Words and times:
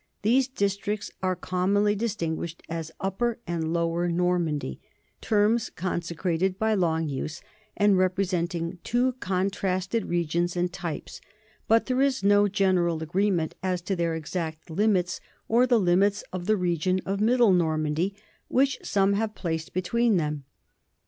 These 0.23 0.47
districts 0.47 1.11
are 1.21 1.35
commonly 1.35 1.93
distinguished 1.93 2.63
as 2.67 2.91
Upper 2.99 3.37
and 3.45 3.71
Lower 3.71 4.07
Normandy, 4.07 4.81
terms 5.21 5.69
consecrated 5.69 6.57
by 6.57 6.73
long 6.73 7.07
use 7.07 7.39
and 7.77 7.95
representing 7.99 8.79
two 8.83 9.11
contrasted 9.19 10.07
regions 10.07 10.57
and 10.57 10.73
types, 10.73 11.21
but 11.67 11.85
there 11.85 12.01
is 12.01 12.23
no 12.23 12.47
general 12.47 13.03
agreement 13.03 13.53
as 13.61 13.79
to 13.83 13.95
their 13.95 14.15
exact 14.15 14.71
limits 14.71 15.21
or 15.47 15.67
the 15.67 15.79
limits 15.79 16.23
of 16.33 16.47
the 16.47 16.57
region 16.57 16.99
of 17.05 17.21
Middle 17.21 17.53
Normandy 17.53 18.15
which 18.47 18.79
some 18.81 19.13
have 19.13 19.35
placed 19.35 19.71
between 19.71 20.17
them. 20.17 20.45